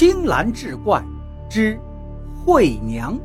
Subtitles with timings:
[0.00, 1.04] 青蓝志怪
[1.50, 1.78] 之
[2.34, 3.20] 惠娘。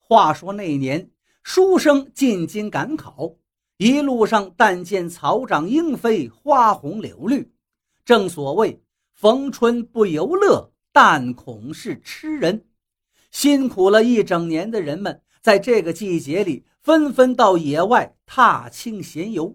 [0.00, 1.08] 话说那年，
[1.44, 3.32] 书生进京赶考，
[3.76, 7.48] 一路上但见草长莺飞，花红柳绿。
[8.04, 8.82] 正所谓
[9.14, 12.64] “逢春不由乐，但恐是痴人”。
[13.30, 19.54] 辛苦了一整年的人们，在这个季节里纷纷到野外踏青闲游。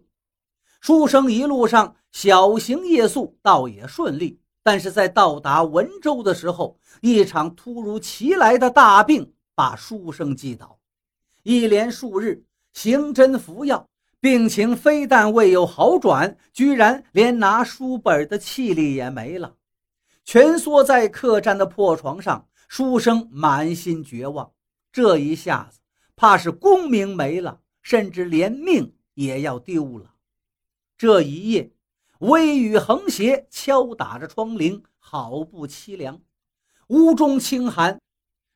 [0.81, 4.39] 书生一路上小行夜宿，倒也顺利。
[4.61, 10.77] 但是在到达文州的时候，一场突如其来的大病把书生击倒。
[11.41, 19.55] 一连数日行针服药，病情非但未有好转，居然连拿书本的气力也没了，
[20.23, 22.47] 蜷缩在客栈的破床上。
[22.67, 24.51] 书生满心绝望，
[24.91, 25.79] 这一下子
[26.15, 30.15] 怕是功名没了，甚至连命也要丢了。
[30.97, 31.71] 这一夜，
[32.19, 36.21] 微雨横斜，敲打着窗棂，好不凄凉。
[36.87, 37.99] 屋中清寒，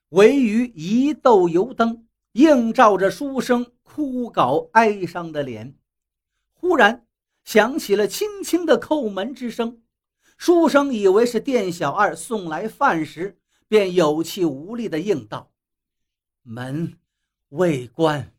[0.09, 5.75] 唯余一豆油灯映照着书生枯槁哀伤的脸。
[6.53, 7.05] 忽然
[7.43, 9.81] 响起了轻轻的叩门之声，
[10.37, 13.39] 书生以为是店小二送来饭食。
[13.69, 15.51] 便有气无力地应道
[16.41, 16.97] ：“门
[17.49, 18.33] 未关。”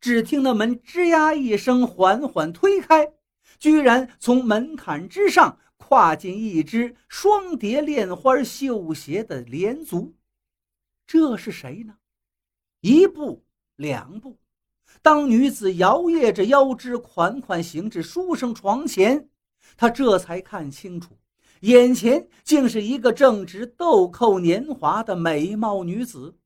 [0.00, 3.12] 只听那门吱呀一声缓缓推开，
[3.58, 10.14] 居然从门槛之上跨进一只双蝶恋花绣鞋的莲足。
[11.06, 11.96] 这是谁呢？
[12.80, 13.44] 一步
[13.76, 14.38] 两步，
[15.02, 19.28] 当女子摇曳着腰肢款款行至书生床前，
[19.76, 21.18] 他这才看清楚。
[21.60, 26.38] 眼前竟是一个正值豆蔻年华的美貌女子，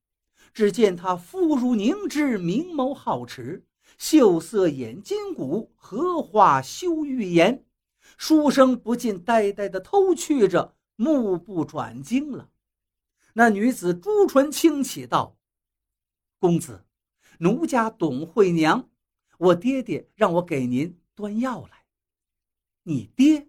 [0.55, 3.67] 只见他肤如凝脂，明眸皓齿，
[3.99, 7.67] 秀色眼金骨，荷花羞玉颜。
[8.17, 12.51] 书生不禁呆呆地偷觑着，目不转睛了。
[13.33, 15.37] 那女子朱唇轻启道
[16.39, 16.85] ：“公子，
[17.39, 18.89] 奴家董惠娘，
[19.39, 21.85] 我爹爹让我给您端药来。”
[22.87, 23.49] 你爹？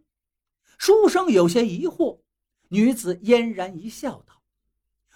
[0.80, 2.22] 书生有些疑惑，
[2.70, 4.42] 女子嫣然一笑，道：“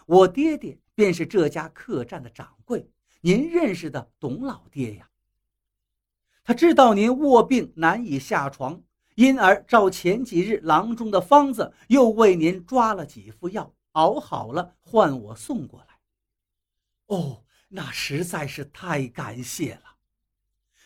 [0.05, 2.85] 我爹爹便是这家客栈的掌柜，
[3.21, 5.09] 您认识的董老爹呀。
[6.43, 8.83] 他知道您卧病难以下床，
[9.15, 15.99] 因而照前几日郎中的方子，又为您抓了几副药，熬好了唤我送过来。
[17.05, 19.95] 哦，那实在是太感谢了。”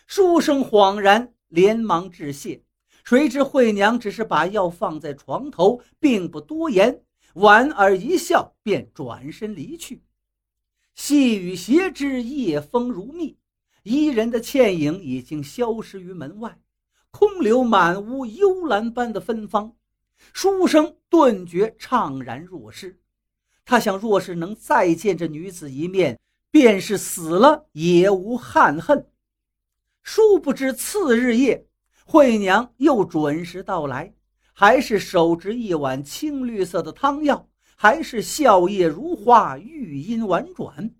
[0.06, 2.64] 书生恍然，连忙致谢。
[3.04, 10.04] 谁知惠娘只是把药放在床头，并不多言，莞尔一笑，便转身离去。
[10.96, 13.38] 细雨斜枝夜风如蜜，
[13.82, 16.60] 伊人的倩影已经消失于门外，
[17.10, 19.76] 空留满屋幽兰般的芬芳。
[20.32, 23.00] 书生顿觉怅然若失，
[23.66, 26.20] 他想，若是能再见这女子一面，
[26.52, 29.10] 便是死了也无憾恨。
[30.04, 31.68] 殊不知次日夜。
[32.06, 34.14] 惠娘又准时到来，
[34.54, 40.94] 还是手执一碗青绿色的汤药，还是笑靥如花，玉音婉转。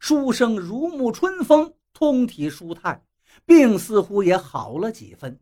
[0.00, 3.02] 书生如沐春风，通体舒泰，
[3.44, 5.38] 病似乎也好了几分。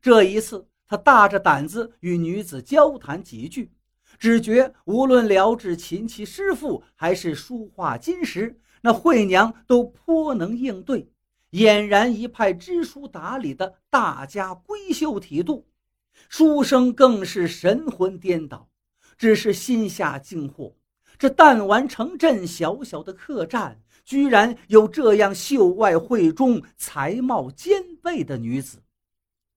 [0.00, 3.72] 这一次，他大着胆子与女子交谈几句，
[4.18, 11.10] 只觉无论聊至琴棋诗赋，还是书画金石，那惠娘都颇能应对。
[11.52, 15.66] 俨然一派知书达理的大家闺秀体度，
[16.28, 18.68] 书生更是神魂颠倒，
[19.16, 20.74] 只是心下惊惑：
[21.18, 28.82] 这弹丸城镇小小的客栈，居然有这样秀外慧中、才貌兼备的女子。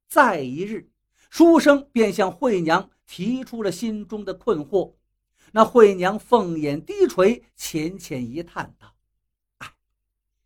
[0.07, 0.89] 再一日，
[1.29, 4.93] 书生便向惠娘提出了心中的困惑。
[5.53, 8.95] 那惠娘凤眼低垂，浅浅一叹道
[9.59, 9.73] ：“哎，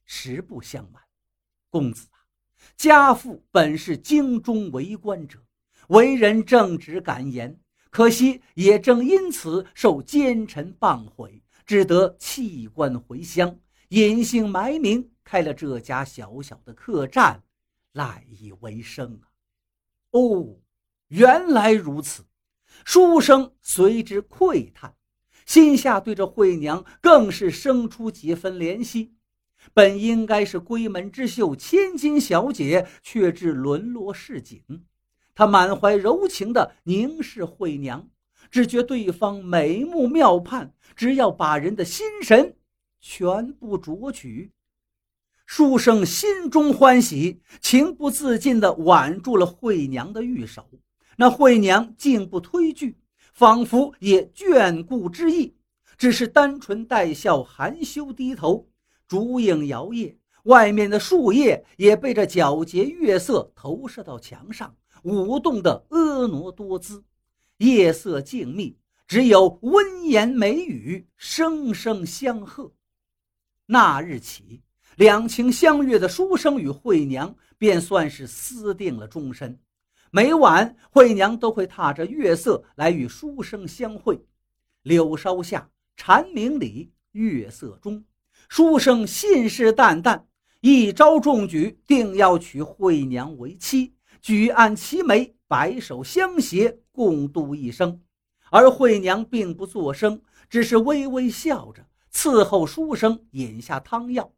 [0.04, 1.02] 实不相瞒。”
[1.70, 2.18] 公子啊，
[2.76, 5.45] 家父本是京中为官者，
[5.90, 7.60] 为人正直敢言，
[7.90, 13.60] 可惜也正因此受奸臣谤毁，只得弃官回乡，
[13.90, 17.44] 隐姓埋名，开了这家小小的客栈，
[17.94, 19.30] 赖以为生啊。
[20.12, 20.58] 哦，
[21.08, 22.26] 原来如此，
[22.84, 24.96] 书生随之喟叹，
[25.46, 29.14] 心下对着惠娘更是生出几分怜惜。
[29.74, 34.64] 本应该是闺门之秀、千金小姐，却至沦落市井。
[35.36, 38.08] 他满怀柔情地凝视惠娘，
[38.50, 42.56] 只觉对方美目妙盼，只要把人的心神
[43.02, 44.52] 全部夺取。
[45.46, 50.66] 书生心中欢喜，情不自禁地挽住了惠娘的玉手。
[51.18, 52.98] 那惠娘竟不推拒，
[53.34, 55.56] 仿佛也眷顾之意，
[55.98, 58.68] 只是单纯带笑，含羞低头。
[59.08, 60.16] 烛影摇曳，
[60.46, 67.04] 外面的树叶也被这皎洁月色投射到墙上，舞动的婀娜多姿。
[67.58, 68.76] 夜色静谧，
[69.08, 72.70] 只有温言美语声声相和。
[73.66, 74.62] 那日起，
[74.98, 79.58] 两情相悦的书生与惠娘便算是私定了终身。
[80.12, 84.20] 每晚，惠娘都会踏着月色来与书生相会。
[84.82, 88.04] 柳梢下，蝉鸣里，月色中，
[88.50, 90.22] 书生信誓旦旦，
[90.60, 93.95] 一朝中举，定要娶惠娘为妻，
[94.26, 98.02] 举案齐眉，白首相携，共度一生。
[98.50, 100.20] 而惠娘并不作声，
[100.50, 104.34] 只是微微笑着伺候书生饮下汤药。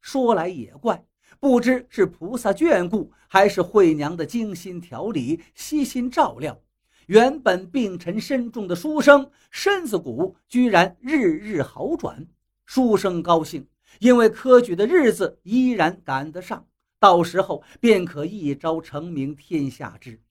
[0.00, 1.04] 说来也怪。
[1.38, 6.58] 不知是菩萨眷顾，还是惠娘的精心调理、悉心照料，
[7.04, 12.26] 原本病沉深重的书生身子骨居然日日好转。
[12.64, 16.66] 书生高兴，因为科举的日子依然赶得上，
[16.98, 20.22] 到时候便可一朝成名天下知。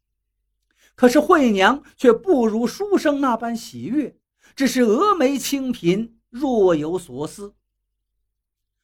[0.95, 4.17] 可是惠娘却不如书生那般喜悦，
[4.55, 7.55] 只是峨眉清颦，若有所思。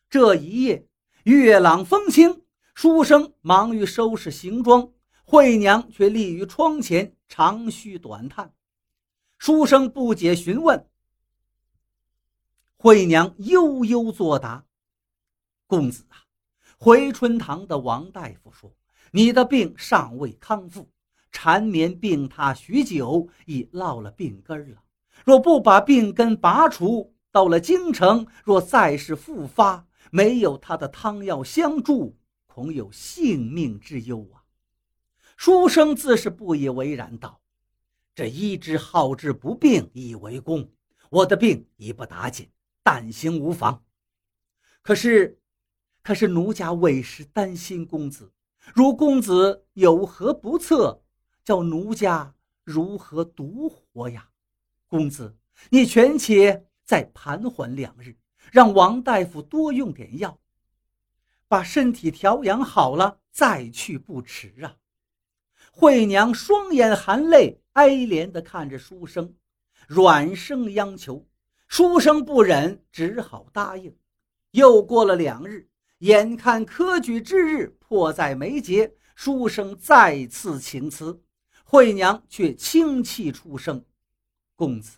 [0.10, 0.88] 这一夜。
[1.24, 2.42] 月朗风清，
[2.76, 4.92] 书生忙于收拾行装，
[5.24, 8.54] 惠娘却立于窗前长吁短叹。
[9.38, 10.86] 书生不解询问，
[12.76, 14.66] 惠娘悠悠作答
[15.66, 16.23] ：“公子啊，
[16.84, 18.70] 回春堂的王大夫说，
[19.12, 20.90] 你的病尚未康复，
[21.32, 24.84] 缠绵病榻许久，已落了病根了。
[25.24, 34.44] 若不把病根拔除，到了京城，若再是复发。”没有他的汤药相助，恐有性命之忧啊！
[35.38, 37.40] 书生自是不以为然，道
[38.14, 40.70] ：“这医之好治不病以为功，
[41.10, 42.52] 我的病已不打紧，
[42.84, 43.82] 但行无妨。
[44.84, 45.40] 可是，
[46.04, 48.32] 可是奴家为师担心公子，
[48.76, 51.02] 如公子有何不测，
[51.44, 54.30] 叫奴家如何独活呀？
[54.88, 55.36] 公子，
[55.70, 58.16] 你权且再盘缓两日。”
[58.52, 60.38] 让王大夫多用点药，
[61.48, 64.76] 把身体调养好了再去不迟啊！
[65.72, 69.34] 惠娘双眼含泪，哀怜地看着书生，
[69.88, 71.26] 软声央求。
[71.68, 73.98] 书生不忍，只好答应。
[74.52, 75.68] 又过了两日，
[76.04, 81.24] 眼看科举之日迫在眉睫，书生再次请辞，
[81.64, 83.86] 惠娘却轻泣出声
[84.54, 84.98] ：“公子，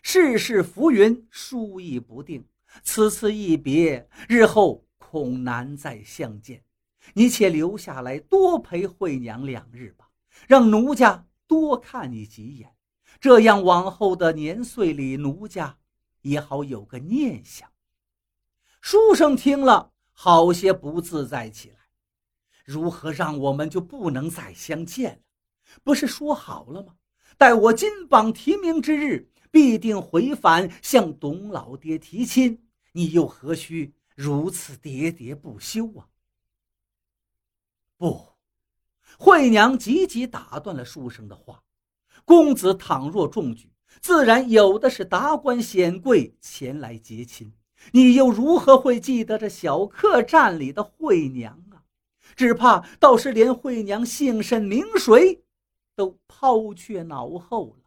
[0.00, 2.46] 世事浮云，殊意不定。”
[2.84, 6.62] 此次一别，日后恐难再相见。
[7.14, 10.08] 你且留下来多陪惠娘两日吧，
[10.46, 12.72] 让奴家多看你几眼，
[13.20, 15.76] 这样往后的年岁里，奴家
[16.22, 17.68] 也好有个念想。
[18.80, 21.76] 书生听了，好些不自在起来。
[22.64, 25.18] 如何让我们就不能再相见了？
[25.82, 26.94] 不是说好了吗？
[27.36, 32.66] 待我金榜题名之日，必定回返向董老爹提亲。
[32.92, 36.08] 你又何须如此喋喋不休啊？
[37.96, 38.28] 不，
[39.18, 41.62] 惠娘急急打断了书生的话。
[42.24, 47.52] 公子倘若中举，自然有的是达官显贵前来结亲，
[47.92, 51.82] 你又如何会记得这小客栈里的惠娘啊？
[52.34, 55.42] 只怕倒是连惠娘姓甚名谁，
[55.94, 57.84] 都抛却脑后了。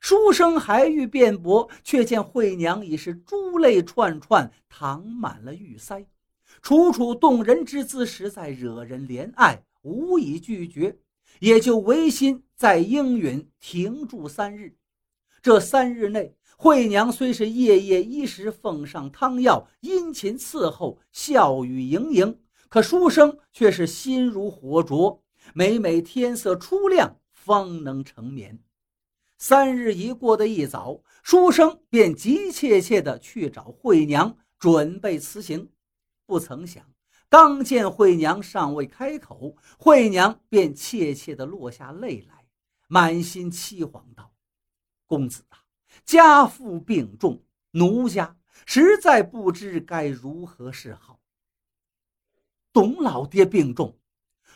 [0.00, 6.06] 书生还欲辩驳，却见惠娘已是珠泪串串，淌满了玉腮，
[6.60, 10.96] 楚楚动人之姿，实在惹人怜爱，无以拒绝，
[11.38, 14.74] 也就违心再应允停住三日。
[15.40, 22.38] 这三日内，惠娘虽是夜夜衣食奉上汤药，殷勤伺候，笑语盈盈，
[22.68, 28.62] 可书生却是心如火灼，每每天色初亮，方能成眠。
[29.38, 35.68] 三日一过的一早，书生便急切切地去找惠娘，准备辞行。
[36.26, 36.84] 不曾想，
[37.28, 42.46] 刚见惠娘尚未开口，惠娘便怯怯地落下泪来，
[42.86, 44.32] 满心凄惶道
[45.08, 45.58] ：“公子啊，
[46.04, 51.20] 家父病重，奴家实在不知该如何是好。”
[52.72, 53.98] 董老爹病重，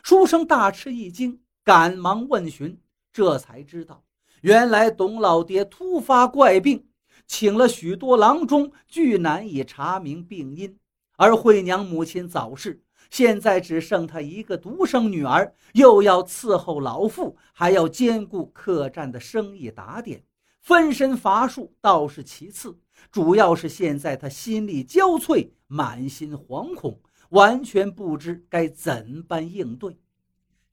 [0.03, 2.81] 书生大吃一惊，赶忙问询，
[3.13, 4.05] 这才知道。
[4.41, 6.89] 原来董老爹突发怪病，
[7.27, 10.79] 请了许多郎中，俱难以查明病因。
[11.17, 20.23] 而惠娘母亲早逝，现在只剩她一个独生女儿，又要伺候老父，还要兼顾客栈的生意打点，
[20.67, 22.77] 分身乏术倒是其次，
[23.13, 29.97] 主要是现在他心力交瘁，满心惶恐，完全不知该怎般应对。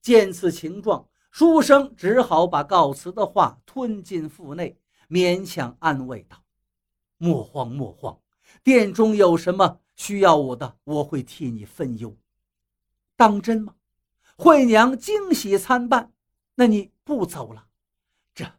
[0.01, 4.75] 见此情状，书生只好把告辞的话吞进腹内，
[5.07, 6.43] 勉强安慰道
[7.19, 8.17] ：“莫慌莫慌，
[8.63, 12.17] 殿中有什么？”需要我的，我会替你分忧。
[13.15, 13.75] 当真吗？
[14.37, 16.11] 惠娘惊喜参半。
[16.55, 17.67] 那你不走了？
[18.33, 18.51] 这，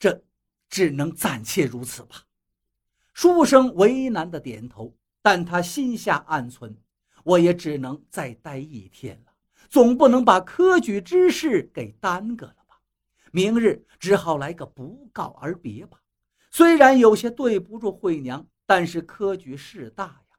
[0.00, 0.24] 这，
[0.68, 2.24] 只能暂且如此吧。
[3.12, 6.76] 书生为难的点头，但他心下暗存：
[7.24, 9.32] 我也只能再待一天了，
[9.68, 12.80] 总不能把科举之事给耽搁了吧？
[13.32, 15.98] 明日只好来个不告而别吧。
[16.50, 20.38] 虽然有些对不住惠娘，但是科举事大呀。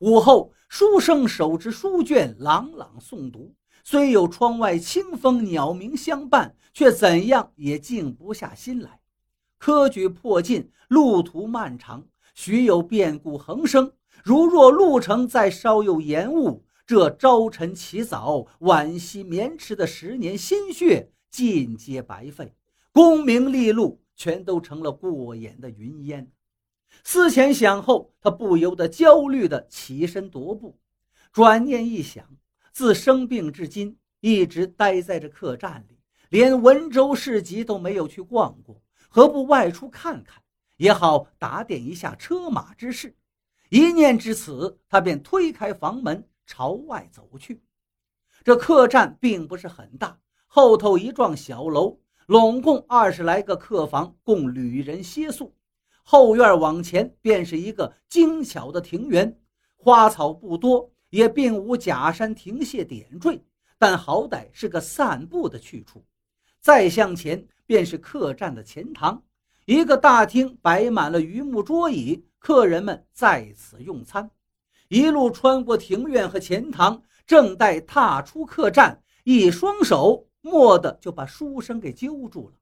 [0.00, 3.54] 午后，书生手持书卷，朗朗诵读。
[3.90, 9.00] 虽有窗外清风鸟鸣相伴，却怎样也静不下心来。
[9.56, 13.90] 科举迫近，路途漫长，许有变故横生。
[14.22, 22.54] 如若路程再稍有延误，这朝晨起早、晚夕绵迟的十年心血尽皆白费，
[22.92, 26.30] 功名利禄全都成了过眼的云烟。
[27.04, 30.78] 思前想后，他不由得焦虑地起身踱步。
[31.32, 32.26] 转念一想，
[32.78, 40.40] 自生病至今，一直待在这客栈里，连文州市集都没有去逛过，何不外出看看，
[40.76, 43.16] 也好打点一下车马之事？
[43.68, 47.60] 一念至此，他便推开房门朝外走去。
[48.44, 50.16] 这客栈并不是很大，
[50.46, 55.52] 后头一幢小楼，拢共二十来个客房，供旅人歇宿。
[56.04, 59.36] 后院往前便是一个精巧的庭园，
[59.74, 63.40] 花草不多，也并无假山亭榭点缀，
[63.78, 66.04] 但好歹是个散步的去处。
[66.60, 69.22] 再向前便是客栈的前堂，
[69.64, 74.30] 一个大厅摆满了榆木桌椅，客人们在此用餐。
[74.88, 82.54] 一路穿过庭院和前堂，正待踏出客栈，一双手蓦地就把书生给揪住了。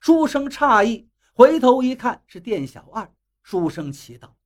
[0.00, 1.08] 书生诧异。
[1.36, 3.12] 回头一看，是店小二。
[3.42, 4.36] 书生奇道：“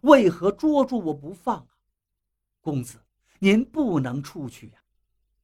[0.00, 1.66] 为何捉住我不放？”
[2.60, 2.98] 公子，
[3.38, 4.74] 您不能出去呀。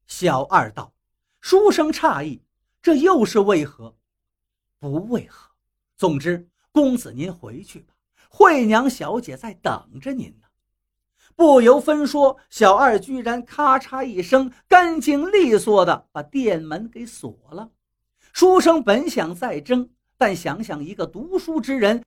[0.07, 0.93] 小二道
[1.41, 2.43] ：“书生诧异，
[2.81, 3.97] 这又是为何？
[4.79, 5.51] 不为何。
[5.97, 7.95] 总之，公子您回去吧，
[8.29, 10.47] 惠娘小姐在等着您呢。”
[11.35, 17.71] 不由分说，小二居然咔嚓一声，干净利索的把店门给锁了。
[18.33, 19.91] 书生本想再争。
[20.19, 22.03] 但想想一个读书之人，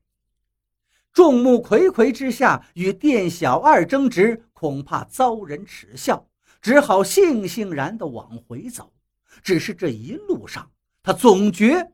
[1.12, 6.28] 众目睽睽之下与店小二争执，恐怕遭人耻笑，
[6.62, 8.94] 只好悻悻然地往回走。
[9.42, 11.92] 只是这一路上，他总觉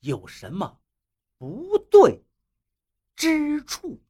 [0.00, 0.78] 有什么
[1.38, 2.22] 不对
[3.14, 4.00] 之处。